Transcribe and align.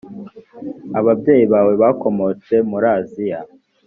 ababyeyi 0.99 1.45
bawe 1.53 1.73
bakomotse 1.83 2.53
muraziya. 2.69 3.39